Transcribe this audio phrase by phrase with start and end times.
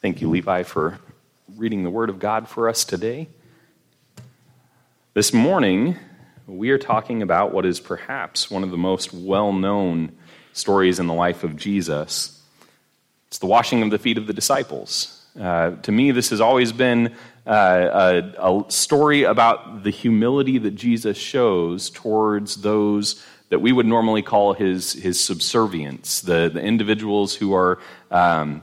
[0.00, 1.00] Thank you, Levi, for
[1.56, 3.28] reading the Word of God for us today.
[5.12, 5.98] This morning,
[6.46, 10.12] we are talking about what is perhaps one of the most well known
[10.52, 12.40] stories in the life of Jesus.
[13.26, 15.26] It's the washing of the feet of the disciples.
[15.36, 17.12] Uh, to me, this has always been
[17.44, 23.86] uh, a, a story about the humility that Jesus shows towards those that we would
[23.86, 27.80] normally call his, his subservients, the, the individuals who are
[28.12, 28.62] um,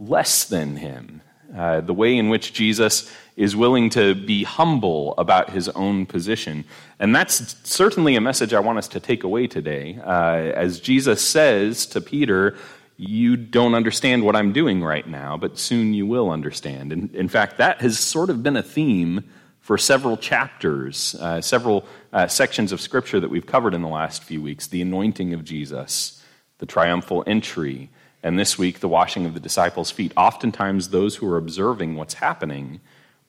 [0.00, 1.20] less than him.
[1.54, 6.64] Uh, the way in which Jesus is willing to be humble about his own position.
[7.00, 9.98] And that's certainly a message I want us to take away today.
[10.04, 12.56] Uh, as Jesus says to Peter,
[12.96, 16.92] You don't understand what I'm doing right now, but soon you will understand.
[16.92, 19.24] And in fact, that has sort of been a theme
[19.58, 24.22] for several chapters, uh, several uh, sections of scripture that we've covered in the last
[24.22, 26.22] few weeks the anointing of Jesus,
[26.58, 27.88] the triumphal entry,
[28.22, 30.12] and this week, the washing of the disciples' feet.
[30.16, 32.80] Oftentimes, those who are observing what's happening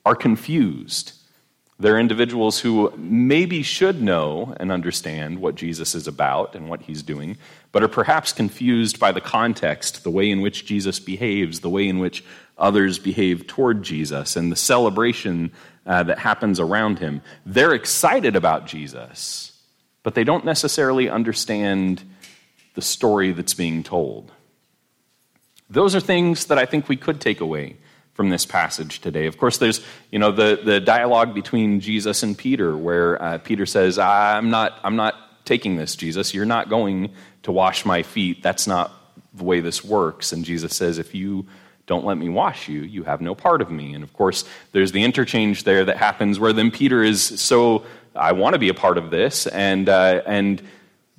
[0.05, 1.13] are confused.
[1.79, 7.01] They're individuals who maybe should know and understand what Jesus is about and what he's
[7.01, 7.37] doing,
[7.71, 11.87] but are perhaps confused by the context, the way in which Jesus behaves, the way
[11.87, 12.23] in which
[12.57, 15.51] others behave toward Jesus, and the celebration
[15.87, 17.21] uh, that happens around him.
[17.47, 19.51] They're excited about Jesus,
[20.03, 22.03] but they don't necessarily understand
[22.75, 24.31] the story that's being told.
[25.71, 27.77] Those are things that I think we could take away
[28.13, 29.25] from this passage today.
[29.25, 33.65] Of course, there's you know the, the dialogue between Jesus and Peter, where uh, Peter
[33.65, 36.33] says, "I'm not I'm not taking this, Jesus.
[36.33, 38.43] You're not going to wash my feet.
[38.43, 38.91] That's not
[39.33, 41.47] the way this works." And Jesus says, "If you
[41.87, 44.91] don't let me wash you, you have no part of me." And of course, there's
[44.91, 48.73] the interchange there that happens where then Peter is so I want to be a
[48.73, 50.61] part of this, and uh, and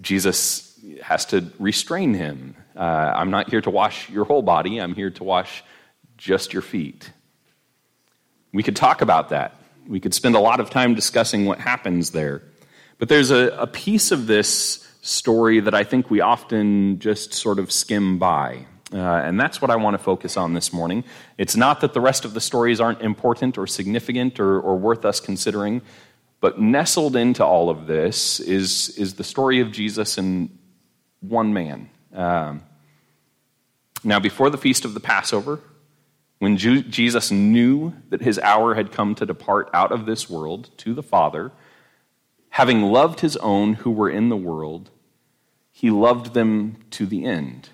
[0.02, 0.71] Jesus
[1.02, 5.10] has to restrain him uh, I'm not here to wash your whole body, I'm here
[5.10, 5.62] to wash
[6.16, 7.10] just your feet.
[8.52, 9.56] We could talk about that.
[9.86, 12.42] We could spend a lot of time discussing what happens there.
[12.98, 17.58] But there's a, a piece of this story that I think we often just sort
[17.58, 18.66] of skim by.
[18.92, 21.02] Uh, and that's what I want to focus on this morning.
[21.38, 25.04] It's not that the rest of the stories aren't important or significant or, or worth
[25.04, 25.82] us considering,
[26.40, 30.50] but nestled into all of this is, is the story of Jesus and
[31.22, 32.62] one man, um,
[34.04, 35.60] now, before the feast of the Passover,
[36.38, 40.70] when Ju- Jesus knew that his hour had come to depart out of this world
[40.78, 41.52] to the Father,
[42.50, 44.90] having loved his own who were in the world,
[45.70, 47.70] he loved them to the end.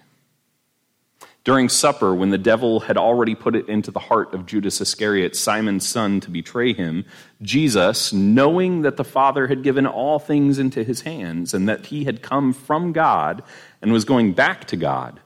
[1.48, 5.34] During supper, when the devil had already put it into the heart of Judas Iscariot,
[5.34, 7.06] Simon's son, to betray him,
[7.40, 12.04] Jesus, knowing that the Father had given all things into his hands and that he
[12.04, 13.42] had come from God
[13.80, 15.20] and was going back to God,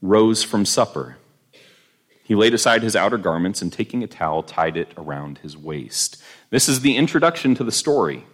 [0.00, 1.16] rose from supper.
[2.22, 6.22] He laid aside his outer garments and, taking a towel, tied it around his waist.
[6.50, 8.24] This is the introduction to the story.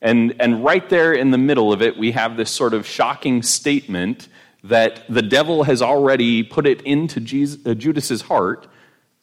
[0.00, 3.42] And, and right there in the middle of it, we have this sort of shocking
[3.42, 4.28] statement
[4.64, 8.66] that the devil has already put it into Jesus, uh, Judas's heart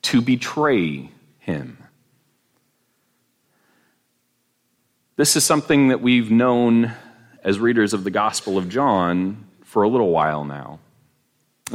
[0.01, 1.77] to betray him.
[5.15, 6.93] This is something that we've known
[7.43, 10.79] as readers of the Gospel of John for a little while now.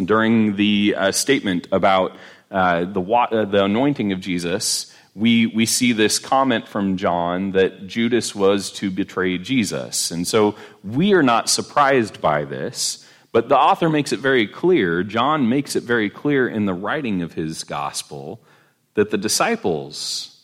[0.02, 2.16] During the uh, statement about
[2.50, 7.86] uh, the, uh, the anointing of Jesus, we, we see this comment from John that
[7.86, 10.10] Judas was to betray Jesus.
[10.10, 13.03] And so we are not surprised by this,
[13.34, 17.20] but the author makes it very clear, John makes it very clear in the writing
[17.20, 18.40] of his gospel,
[18.94, 20.40] that the disciples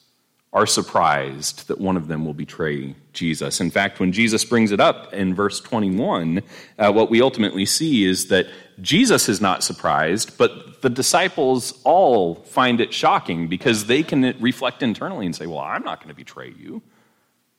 [0.53, 3.61] are surprised that one of them will betray Jesus.
[3.61, 6.43] In fact, when Jesus brings it up in verse 21,
[6.81, 8.49] uh, what we ultimately see is that
[8.81, 14.83] Jesus is not surprised, but the disciples all find it shocking because they can reflect
[14.83, 16.83] internally and say, Well, I'm not going to betray you.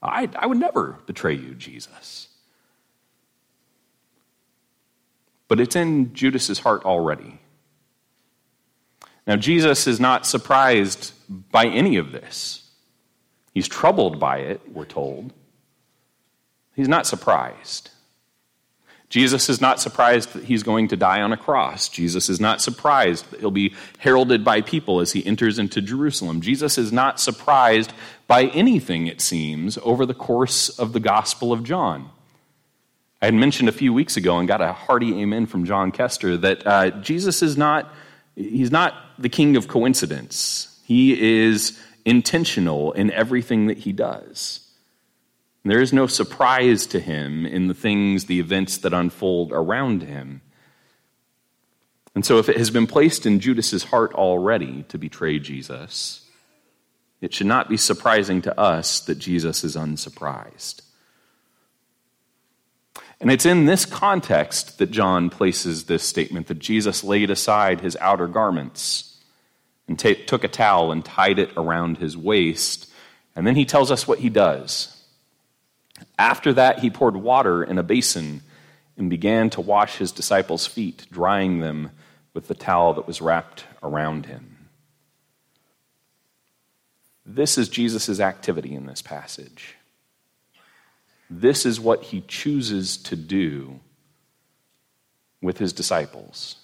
[0.03, 2.27] I, I would never betray you, Jesus.
[5.51, 7.37] But it's in Judas's heart already.
[9.27, 12.69] Now, Jesus is not surprised by any of this.
[13.53, 15.33] He's troubled by it, we're told.
[16.73, 17.89] He's not surprised.
[19.09, 21.89] Jesus is not surprised that he's going to die on a cross.
[21.89, 26.39] Jesus is not surprised that he'll be heralded by people as he enters into Jerusalem.
[26.39, 27.91] Jesus is not surprised
[28.25, 32.09] by anything, it seems, over the course of the Gospel of John.
[33.21, 36.37] I had mentioned a few weeks ago and got a hearty amen from John Kester
[36.37, 37.93] that uh, Jesus is not,
[38.35, 40.79] he's not the king of coincidence.
[40.85, 44.67] He is intentional in everything that he does.
[45.63, 50.41] There is no surprise to him in the things, the events that unfold around him.
[52.15, 56.27] And so, if it has been placed in Judas's heart already to betray Jesus,
[57.21, 60.81] it should not be surprising to us that Jesus is unsurprised.
[63.21, 67.95] And it's in this context that John places this statement that Jesus laid aside his
[68.01, 69.15] outer garments
[69.87, 72.91] and t- took a towel and tied it around his waist.
[73.35, 74.97] And then he tells us what he does.
[76.17, 78.41] After that, he poured water in a basin
[78.97, 81.91] and began to wash his disciples' feet, drying them
[82.33, 84.67] with the towel that was wrapped around him.
[87.23, 89.75] This is Jesus' activity in this passage.
[91.33, 93.79] This is what he chooses to do
[95.41, 96.57] with his disciples.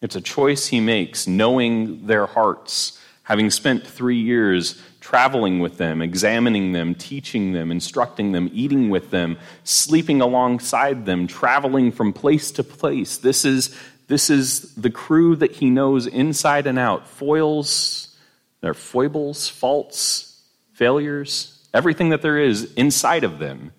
[0.00, 6.00] It's a choice he makes, knowing their hearts, having spent three years traveling with them,
[6.00, 12.52] examining them, teaching them, instructing them, eating with them, sleeping alongside them, traveling from place
[12.52, 13.16] to place.
[13.16, 18.16] This is, this is the crew that he knows inside and out foils,
[18.60, 20.40] their foibles, faults,
[20.72, 23.72] failures, everything that there is inside of them.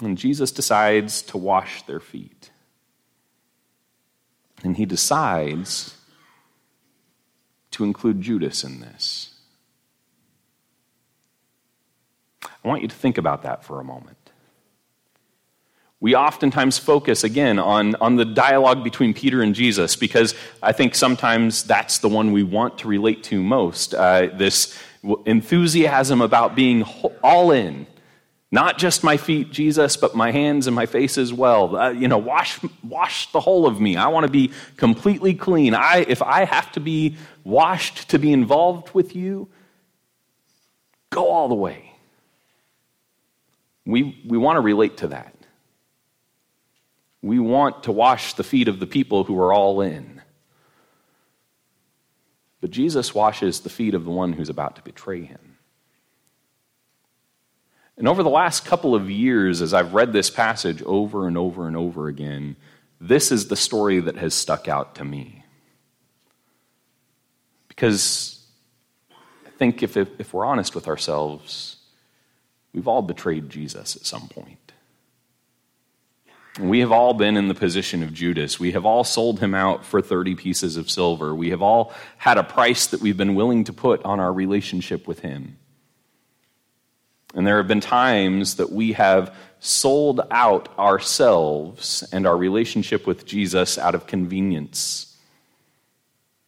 [0.00, 2.50] And Jesus decides to wash their feet.
[4.62, 5.96] And he decides
[7.72, 9.34] to include Judas in this.
[12.42, 14.16] I want you to think about that for a moment.
[16.00, 20.94] We oftentimes focus again on, on the dialogue between Peter and Jesus because I think
[20.94, 23.94] sometimes that's the one we want to relate to most.
[23.94, 24.78] Uh, this
[25.24, 26.82] enthusiasm about being
[27.22, 27.86] all in.
[28.50, 31.76] Not just my feet, Jesus, but my hands and my face as well.
[31.76, 33.96] Uh, you know, wash, wash the whole of me.
[33.96, 35.74] I want to be completely clean.
[35.74, 39.48] I, if I have to be washed to be involved with you,
[41.10, 41.92] go all the way.
[43.84, 45.34] We, we want to relate to that.
[47.20, 50.17] We want to wash the feet of the people who are all in.
[52.60, 55.58] But Jesus washes the feet of the one who's about to betray him.
[57.96, 61.66] And over the last couple of years, as I've read this passage over and over
[61.66, 62.56] and over again,
[63.00, 65.44] this is the story that has stuck out to me.
[67.68, 68.44] Because
[69.46, 71.76] I think if, if, if we're honest with ourselves,
[72.72, 74.67] we've all betrayed Jesus at some point.
[76.58, 78.58] We have all been in the position of Judas.
[78.58, 81.34] We have all sold him out for 30 pieces of silver.
[81.34, 85.06] We have all had a price that we've been willing to put on our relationship
[85.06, 85.56] with him.
[87.34, 93.24] And there have been times that we have sold out ourselves and our relationship with
[93.26, 95.16] Jesus out of convenience.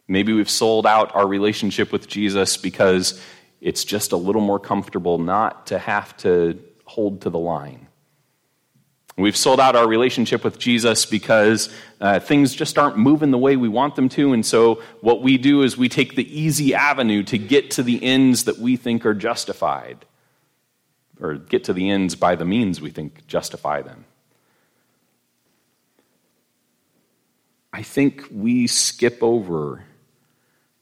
[0.09, 3.21] Maybe we've sold out our relationship with Jesus because
[3.61, 7.87] it's just a little more comfortable not to have to hold to the line.
[9.17, 11.69] We've sold out our relationship with Jesus because
[12.01, 14.33] uh, things just aren't moving the way we want them to.
[14.33, 18.03] And so, what we do is we take the easy avenue to get to the
[18.03, 20.07] ends that we think are justified,
[21.21, 24.05] or get to the ends by the means we think justify them.
[27.73, 29.85] I think we skip over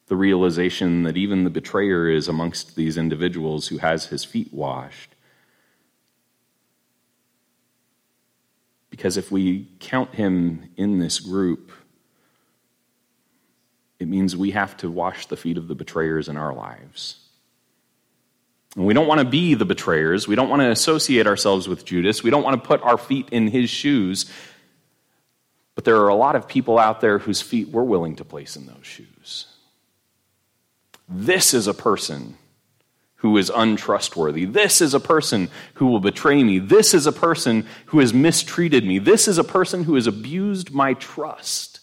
[0.07, 5.15] the realization that even the betrayer is amongst these individuals who has his feet washed.
[8.99, 11.71] Because if we count him in this group,
[14.01, 17.21] it means we have to wash the feet of the betrayers in our lives.
[18.75, 20.27] And we don't want to be the betrayers.
[20.27, 22.25] We don't want to associate ourselves with Judas.
[22.25, 24.29] We don't want to put our feet in his shoes.
[25.77, 28.57] But there are a lot of people out there whose feet we're willing to place
[28.57, 29.47] in those shoes.
[31.09, 32.37] This is a person
[33.29, 34.47] who is untrustworthy.
[34.47, 36.59] This is a person who will betray me.
[36.59, 38.99] This is a person who has mistreated me.
[38.99, 41.81] This is a person who has abused my trust.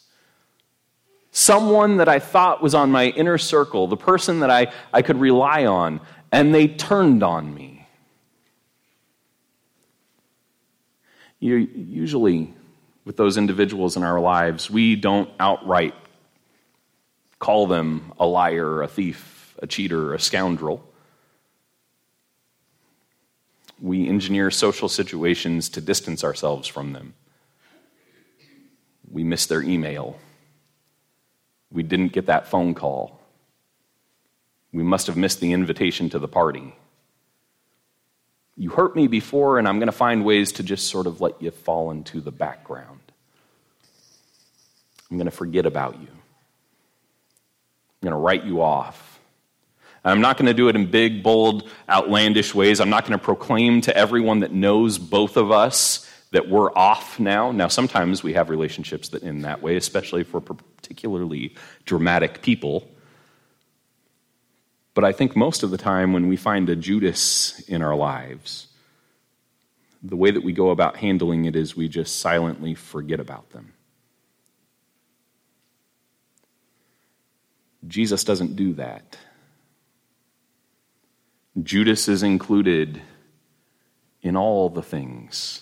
[1.30, 5.20] Someone that I thought was on my inner circle, the person that I, I could
[5.20, 7.88] rely on, and they turned on me.
[11.40, 12.56] You, usually,
[13.04, 15.94] with those individuals in our lives, we don't outright
[17.38, 20.84] call them a liar, a thief, a cheater, a scoundrel
[23.82, 27.14] we engineer social situations to distance ourselves from them.
[29.12, 30.18] We missed their email.
[31.72, 33.20] We didn't get that phone call.
[34.72, 36.76] We must have missed the invitation to the party.
[38.58, 41.42] You hurt me before, and I'm going to find ways to just sort of let
[41.42, 43.00] you fall into the background.
[45.10, 46.08] I'm going to forget about you.
[46.08, 49.15] I'm going to write you off.
[50.06, 52.80] I'm not going to do it in big, bold, outlandish ways.
[52.80, 57.20] I'm not going to proclaim to everyone that knows both of us that we're off
[57.20, 57.52] now.
[57.52, 62.88] Now, sometimes we have relationships that end that way, especially for particularly dramatic people.
[64.94, 68.68] But I think most of the time when we find a Judas in our lives,
[70.04, 73.74] the way that we go about handling it is we just silently forget about them.
[77.88, 79.18] Jesus doesn't do that.
[81.62, 83.02] Judas is included
[84.22, 85.62] in all the things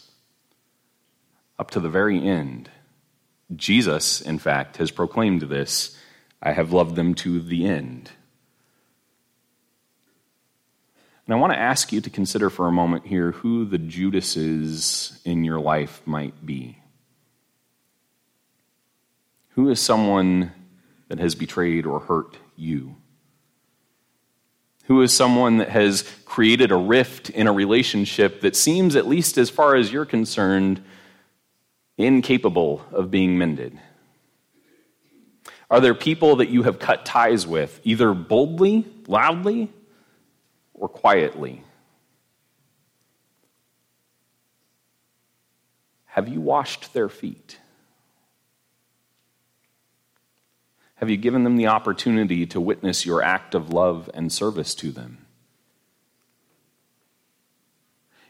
[1.60, 2.70] up to the very end.
[3.56, 5.98] Jesus, in fact, has proclaimed this
[6.42, 8.12] I have loved them to the end.
[11.26, 15.22] And I want to ask you to consider for a moment here who the Judases
[15.24, 16.80] in your life might be.
[19.52, 20.52] Who is someone
[21.08, 22.98] that has betrayed or hurt you?
[24.84, 29.38] Who is someone that has created a rift in a relationship that seems, at least
[29.38, 30.84] as far as you're concerned,
[31.98, 33.80] incapable of being mended?
[35.70, 39.72] Are there people that you have cut ties with, either boldly, loudly,
[40.74, 41.64] or quietly?
[46.06, 47.58] Have you washed their feet?
[50.96, 54.92] Have you given them the opportunity to witness your act of love and service to
[54.92, 55.26] them?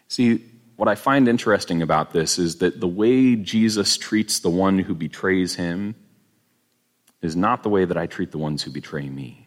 [0.08, 0.44] See,
[0.76, 4.94] what I find interesting about this is that the way Jesus treats the one who
[4.94, 5.96] betrays him
[7.22, 9.43] is not the way that I treat the ones who betray me.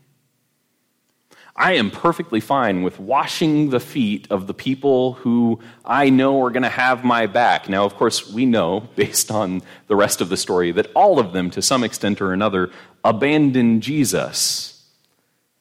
[1.59, 6.51] I am perfectly fine with washing the feet of the people who I know are
[6.51, 7.67] going to have my back.
[7.69, 11.33] Now, of course, we know, based on the rest of the story, that all of
[11.33, 12.71] them, to some extent or another,
[13.05, 14.75] abandon Jesus.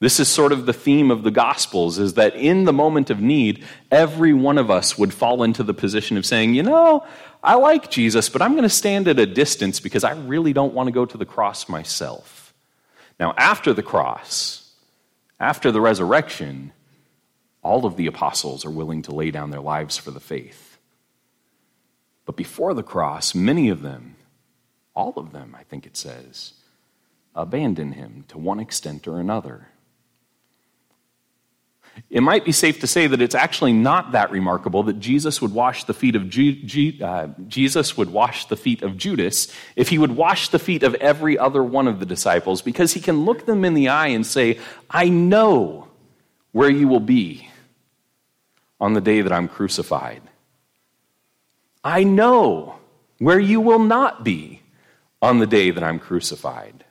[0.01, 3.21] This is sort of the theme of the Gospels is that in the moment of
[3.21, 7.05] need, every one of us would fall into the position of saying, you know,
[7.41, 10.73] I like Jesus, but I'm going to stand at a distance because I really don't
[10.73, 12.53] want to go to the cross myself.
[13.19, 14.54] Now, after the cross,
[15.39, 16.71] after the resurrection,
[17.61, 20.77] all of the apostles are willing to lay down their lives for the faith.
[22.25, 24.15] But before the cross, many of them,
[24.95, 26.53] all of them, I think it says,
[27.35, 29.67] abandon him to one extent or another
[32.09, 35.53] it might be safe to say that it's actually not that remarkable that Jesus would
[35.53, 36.23] wash the feet of
[37.01, 40.95] uh, Jesus would wash the feet of Judas if he would wash the feet of
[40.95, 44.25] every other one of the disciples because he can look them in the eye and
[44.25, 44.59] say,
[44.89, 45.87] "I know
[46.51, 47.49] where you will be
[48.79, 50.21] on the day that I'm crucified.
[51.83, 52.75] I know
[53.17, 54.61] where you will not be
[55.21, 56.84] on the day that I'm crucified."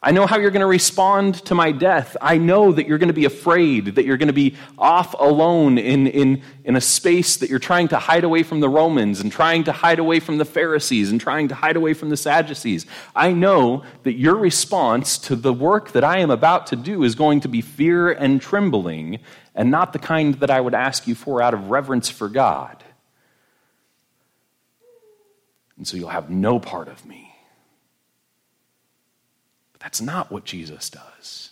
[0.00, 2.16] I know how you're going to respond to my death.
[2.20, 5.76] I know that you're going to be afraid, that you're going to be off alone
[5.76, 9.32] in, in, in a space that you're trying to hide away from the Romans and
[9.32, 12.86] trying to hide away from the Pharisees and trying to hide away from the Sadducees.
[13.16, 17.16] I know that your response to the work that I am about to do is
[17.16, 19.18] going to be fear and trembling
[19.56, 22.84] and not the kind that I would ask you for out of reverence for God.
[25.76, 27.27] And so you'll have no part of me.
[29.88, 31.48] That's not what Jesus does.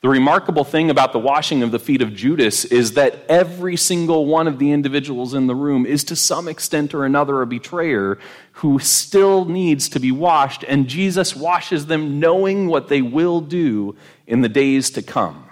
[0.00, 4.26] The remarkable thing about the washing of the feet of Judas is that every single
[4.26, 8.18] one of the individuals in the room is to some extent or another a betrayer
[8.54, 13.94] who still needs to be washed, and Jesus washes them knowing what they will do
[14.26, 15.47] in the days to come.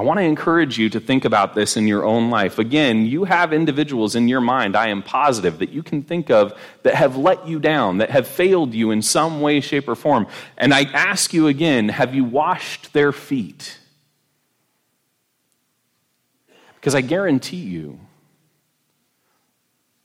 [0.00, 2.58] I want to encourage you to think about this in your own life.
[2.58, 6.58] Again, you have individuals in your mind, I am positive, that you can think of
[6.84, 10.26] that have let you down, that have failed you in some way, shape, or form.
[10.56, 13.76] And I ask you again have you washed their feet?
[16.76, 18.00] Because I guarantee you,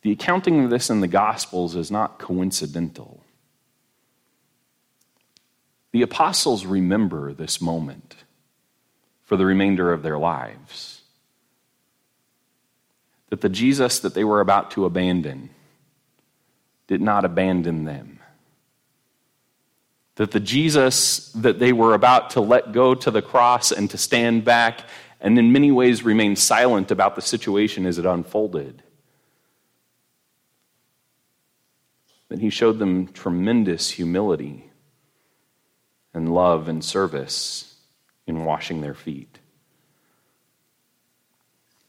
[0.02, 3.24] the accounting of this in the Gospels is not coincidental.
[5.94, 8.25] The apostles remember this moment
[9.26, 11.02] for the remainder of their lives.
[13.30, 15.50] That the Jesus that they were about to abandon
[16.88, 18.20] did not abandon them.
[20.16, 23.98] That the Jesus that they were about to let go to the cross and to
[23.98, 24.82] stand back
[25.20, 28.84] and in many ways remain silent about the situation as it unfolded.
[32.30, 34.72] That he showed them tremendous humility
[36.14, 37.75] and love and service
[38.28, 39.40] in washing their feet.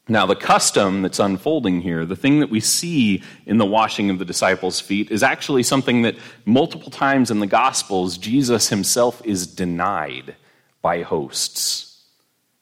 [0.08, 4.20] Now, the custom that's unfolding here, the thing that we see in the washing of
[4.20, 6.14] the disciples' feet, is actually something that
[6.44, 10.36] multiple times in the Gospels, Jesus himself is denied
[10.80, 12.04] by hosts.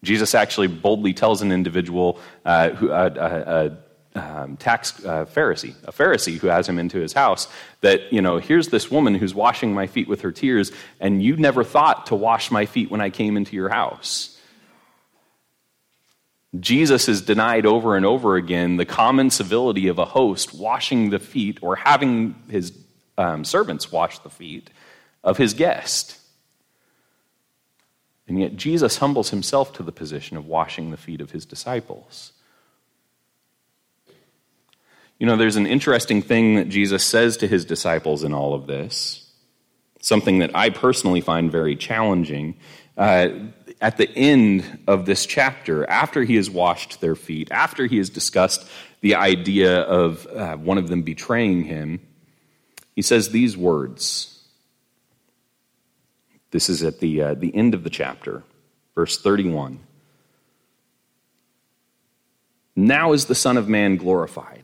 [0.02, 3.74] Jesus actually boldly tells an individual, uh, who, uh, uh,
[4.14, 7.48] um, tax uh, Pharisee, a Pharisee who has him into his house,
[7.80, 11.36] that, you know, here's this woman who's washing my feet with her tears, and you
[11.36, 14.38] never thought to wash my feet when I came into your house.
[16.60, 21.18] Jesus is denied over and over again the common civility of a host washing the
[21.18, 22.72] feet or having his
[23.18, 24.70] um, servants wash the feet
[25.24, 26.20] of his guest.
[28.28, 32.32] And yet, Jesus humbles himself to the position of washing the feet of his disciples.
[35.18, 38.66] You know, there's an interesting thing that Jesus says to his disciples in all of
[38.66, 39.30] this,
[40.00, 42.56] something that I personally find very challenging.
[42.96, 43.28] Uh,
[43.80, 48.10] at the end of this chapter, after he has washed their feet, after he has
[48.10, 48.68] discussed
[49.02, 52.00] the idea of uh, one of them betraying him,
[52.94, 54.30] he says these words.
[56.50, 58.42] This is at the, uh, the end of the chapter,
[58.94, 59.80] verse 31.
[62.76, 64.63] Now is the Son of Man glorified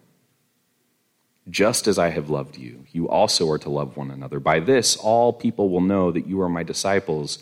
[1.51, 4.39] Just as I have loved you, you also are to love one another.
[4.39, 7.39] By this, all people will know that you are my disciples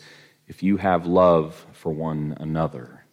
[0.48, 3.04] if you have love for one another.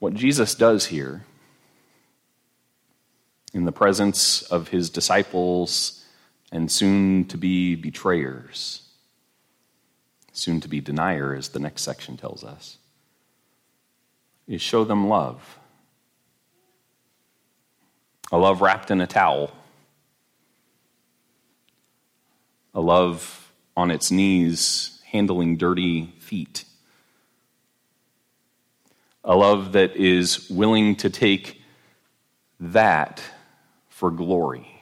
[0.00, 1.24] What Jesus does here,
[3.54, 6.04] in the presence of his disciples
[6.50, 8.82] and soon to be betrayers,
[10.32, 12.78] soon to be denier, as the next section tells us
[14.48, 15.58] is show them love.
[18.32, 19.52] A love wrapped in a towel.
[22.74, 26.64] A love on its knees handling dirty feet.
[29.24, 31.60] A love that is willing to take
[32.60, 33.22] that
[33.88, 34.77] for glory.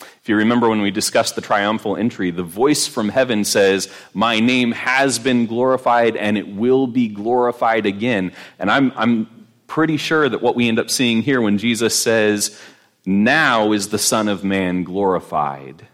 [0.00, 4.40] If you remember when we discussed the triumphal entry, the voice from heaven says, My
[4.40, 8.32] name has been glorified and it will be glorified again.
[8.58, 12.60] And I'm, I'm pretty sure that what we end up seeing here when Jesus says,
[13.04, 15.88] Now is the Son of Man glorified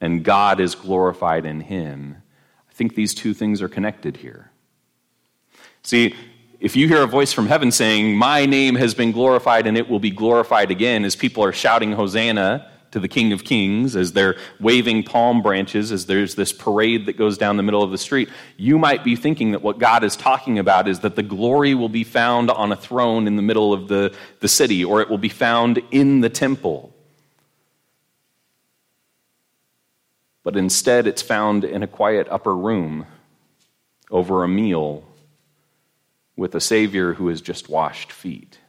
[0.00, 2.22] and God is glorified in him,
[2.68, 4.50] I think these two things are connected here.
[5.82, 6.14] See,
[6.60, 9.88] if you hear a voice from heaven saying, My name has been glorified and it
[9.88, 14.12] will be glorified again, as people are shouting Hosanna, to the King of Kings, as
[14.12, 17.98] they're waving palm branches, as there's this parade that goes down the middle of the
[17.98, 21.74] street, you might be thinking that what God is talking about is that the glory
[21.74, 25.10] will be found on a throne in the middle of the, the city, or it
[25.10, 26.94] will be found in the temple.
[30.44, 33.06] But instead, it's found in a quiet upper room
[34.08, 35.02] over a meal
[36.36, 38.60] with a Savior who has just washed feet.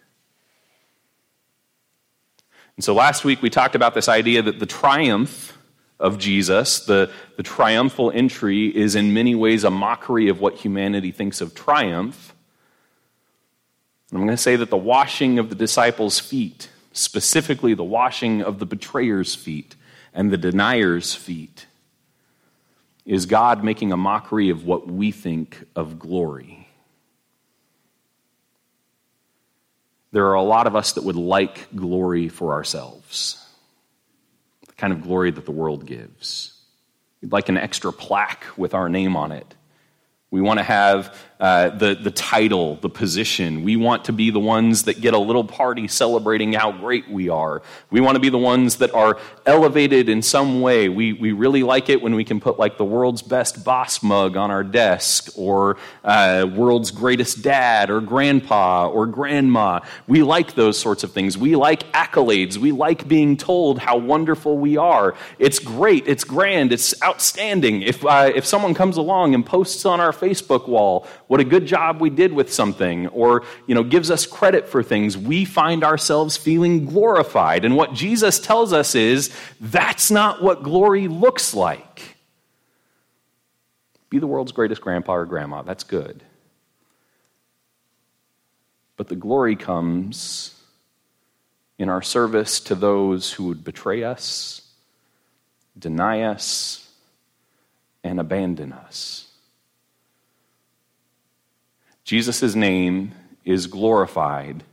[2.77, 5.57] And so last week we talked about this idea that the triumph
[5.99, 11.11] of Jesus, the, the triumphal entry, is in many ways a mockery of what humanity
[11.11, 12.35] thinks of triumph.
[14.11, 18.59] I'm going to say that the washing of the disciples' feet, specifically the washing of
[18.59, 19.75] the betrayer's feet
[20.13, 21.67] and the denier's feet,
[23.05, 26.64] is God making a mockery of what we think of glory.
[30.15, 33.45] There are a lot of us that would like glory for ourselves,
[34.65, 36.57] the kind of glory that the world gives.
[37.21, 39.55] We'd like an extra plaque with our name on it.
[40.31, 43.63] We want to have uh, the, the title, the position.
[43.63, 47.27] We want to be the ones that get a little party celebrating how great we
[47.27, 47.61] are.
[47.89, 50.87] We want to be the ones that are elevated in some way.
[50.87, 54.37] We, we really like it when we can put like the world's best boss mug
[54.37, 59.81] on our desk or uh, world's greatest dad or grandpa or grandma.
[60.07, 61.37] We like those sorts of things.
[61.37, 62.55] We like accolades.
[62.55, 65.15] We like being told how wonderful we are.
[65.37, 66.07] It's great.
[66.07, 66.71] It's grand.
[66.71, 67.81] It's outstanding.
[67.81, 71.65] If, uh, if someone comes along and posts on our Facebook wall, what a good
[71.65, 75.83] job we did with something, or you know, gives us credit for things, we find
[75.83, 77.65] ourselves feeling glorified.
[77.65, 82.15] And what Jesus tells us is that's not what glory looks like.
[84.09, 86.23] Be the world's greatest grandpa or grandma, that's good.
[88.97, 90.59] But the glory comes
[91.77, 94.61] in our service to those who would betray us
[95.77, 96.89] deny us,
[98.03, 99.24] and abandon us.
[102.05, 103.13] Jesus' name
[103.43, 104.63] is glorified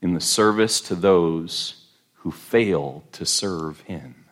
[0.00, 4.24] in the service to those who fail to serve him.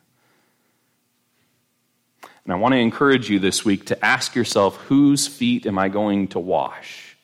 [2.44, 5.90] And I want to encourage you this week to ask yourself whose feet am I
[5.90, 7.16] going to wash?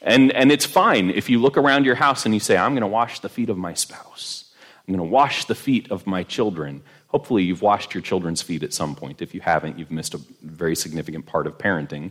[0.00, 2.80] And, and it's fine if you look around your house and you say, I'm going
[2.80, 4.50] to wash the feet of my spouse.
[4.88, 6.82] I'm going to wash the feet of my children.
[7.08, 9.22] Hopefully, you've washed your children's feet at some point.
[9.22, 12.10] If you haven't, you've missed a very significant part of parenting.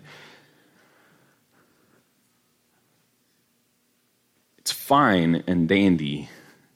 [4.84, 6.28] Fine and dandy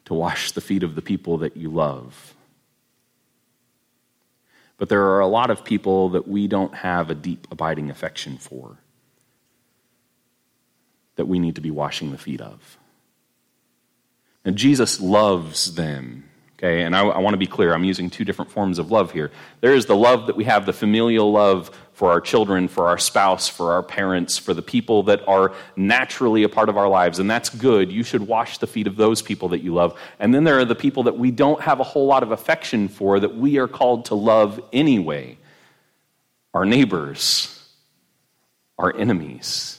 [0.05, 2.33] to wash the feet of the people that you love.
[4.77, 8.37] But there are a lot of people that we don't have a deep, abiding affection
[8.37, 8.77] for
[11.17, 12.77] that we need to be washing the feet of.
[14.45, 16.29] And Jesus loves them.
[16.57, 19.11] Okay, and I, I want to be clear, I'm using two different forms of love
[19.11, 19.31] here.
[19.61, 22.97] There is the love that we have, the familial love for our children, for our
[22.97, 27.19] spouse, for our parents, for the people that are naturally a part of our lives,
[27.19, 27.91] and that's good.
[27.91, 29.99] You should wash the feet of those people that you love.
[30.19, 32.87] And then there are the people that we don't have a whole lot of affection
[32.87, 35.37] for that we are called to love anyway
[36.55, 37.71] our neighbors,
[38.79, 39.77] our enemies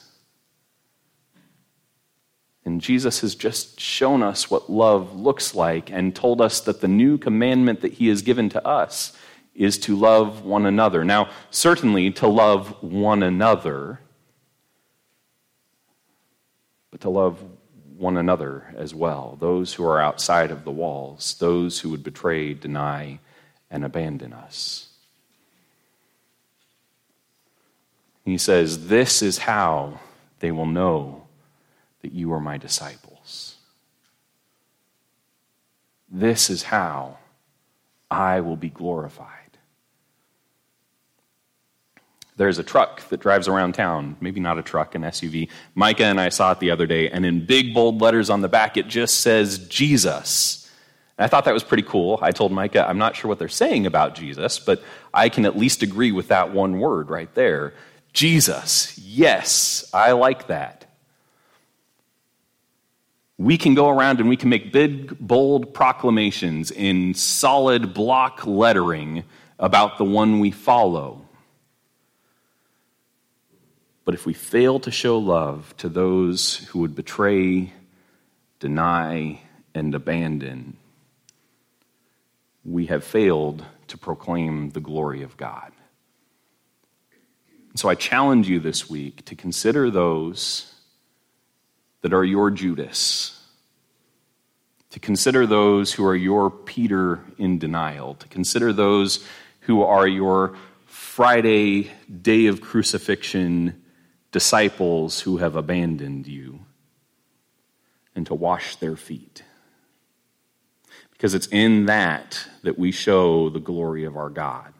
[2.69, 6.87] and Jesus has just shown us what love looks like and told us that the
[6.87, 9.17] new commandment that he has given to us
[9.55, 11.03] is to love one another.
[11.03, 14.01] Now, certainly to love one another,
[16.91, 17.43] but to love
[17.97, 22.53] one another as well, those who are outside of the walls, those who would betray,
[22.53, 23.17] deny,
[23.71, 24.89] and abandon us.
[28.25, 30.01] He says, This is how
[30.37, 31.18] they will know
[32.01, 33.55] that you are my disciples.
[36.09, 37.17] This is how
[38.09, 39.35] I will be glorified.
[42.37, 45.49] There's a truck that drives around town, maybe not a truck, an SUV.
[45.75, 48.47] Micah and I saw it the other day, and in big bold letters on the
[48.47, 50.71] back, it just says Jesus.
[51.17, 52.17] I thought that was pretty cool.
[52.21, 54.81] I told Micah, I'm not sure what they're saying about Jesus, but
[55.13, 57.73] I can at least agree with that one word right there.
[58.13, 58.97] Jesus.
[58.97, 60.88] Yes, I like that
[63.39, 69.23] we can go around and we can make big, bold proclamations in solid block lettering
[69.57, 71.25] about the one we follow.
[74.03, 77.71] But if we fail to show love to those who would betray,
[78.59, 79.39] deny,
[79.73, 80.75] and abandon,
[82.65, 85.71] we have failed to proclaim the glory of God.
[87.75, 90.73] So I challenge you this week to consider those
[92.01, 93.35] that are your Judas,
[94.91, 99.25] to consider those who are your Peter in denial, to consider those
[99.61, 103.83] who are your Friday, day of crucifixion
[104.31, 106.61] disciples who have abandoned you,
[108.15, 109.43] and to wash their feet.
[111.11, 114.73] Because it's in that that we show the glory of our God.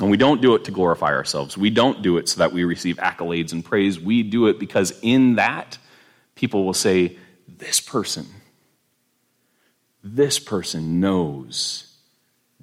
[0.00, 1.58] And we don't do it to glorify ourselves.
[1.58, 3.98] We don't do it so that we receive accolades and praise.
[3.98, 5.78] We do it because in that,
[6.34, 8.26] people will say, This person,
[10.02, 11.96] this person knows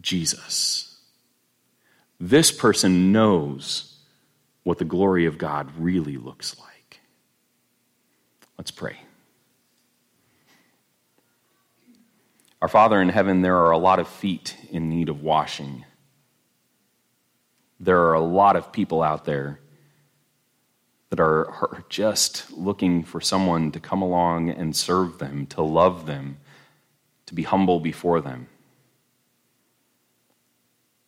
[0.01, 0.97] Jesus.
[2.19, 3.97] This person knows
[4.63, 7.01] what the glory of God really looks like.
[8.57, 8.97] Let's pray.
[12.61, 15.85] Our Father in heaven, there are a lot of feet in need of washing.
[17.79, 19.59] There are a lot of people out there
[21.09, 26.05] that are, are just looking for someone to come along and serve them, to love
[26.05, 26.37] them,
[27.25, 28.47] to be humble before them.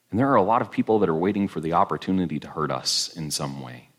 [0.09, 2.71] And there are a lot of people that are waiting for the opportunity to hurt
[2.71, 3.89] us in some way.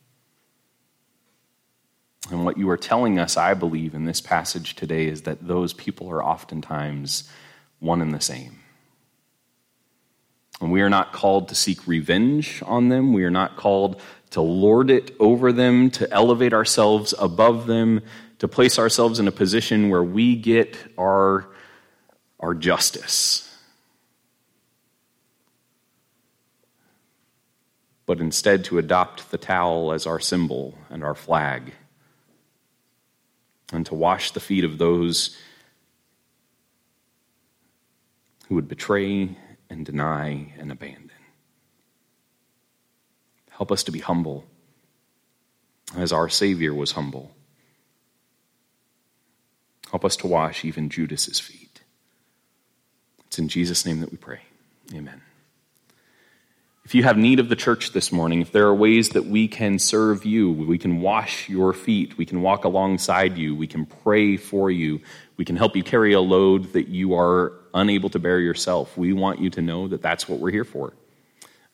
[2.31, 5.73] And what you are telling us, I believe, in this passage today is that those
[5.73, 7.31] people are oftentimes
[7.79, 8.61] one and the same.
[10.61, 13.13] And we are not called to seek revenge on them.
[13.13, 18.03] We are not called to lord it over them, to elevate ourselves above them,
[18.41, 21.49] to place ourselves in a position where we get our,
[22.41, 23.45] our justice.
[28.07, 31.75] But instead, to adopt the towel as our symbol and our flag,
[33.73, 35.37] and to wash the feet of those
[38.49, 39.37] who would betray
[39.71, 41.11] and deny and abandon.
[43.51, 44.45] Help us to be humble
[45.97, 47.35] as our Savior was humble.
[49.91, 51.81] Help us to wash even Judas's feet.
[53.27, 54.41] It's in Jesus' name that we pray.
[54.95, 55.23] Amen.
[56.85, 59.47] If you have need of the church this morning, if there are ways that we
[59.47, 63.85] can serve you, we can wash your feet, we can walk alongside you, we can
[63.85, 65.01] pray for you,
[65.37, 69.13] we can help you carry a load that you are unable to bear yourself, we
[69.13, 70.93] want you to know that that's what we're here for.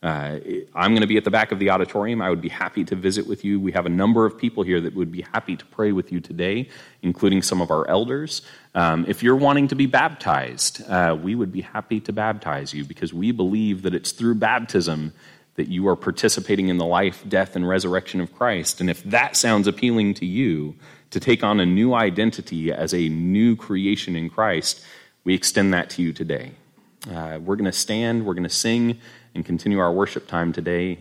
[0.02, 0.38] Uh,
[0.74, 2.20] I'm going to be at the back of the auditorium.
[2.20, 3.58] I would be happy to visit with you.
[3.58, 6.20] We have a number of people here that would be happy to pray with you
[6.20, 6.68] today,
[7.00, 8.42] including some of our elders.
[8.74, 12.84] Um, if you're wanting to be baptized, uh, we would be happy to baptize you
[12.84, 15.14] because we believe that it's through baptism
[15.54, 18.82] that you are participating in the life, death, and resurrection of Christ.
[18.82, 20.74] And if that sounds appealing to you,
[21.12, 24.84] to take on a new identity as a new creation in Christ,
[25.24, 26.52] we extend that to you today.
[27.10, 28.98] Uh, we're going to stand, we're going to sing
[29.34, 30.92] and continue our worship time today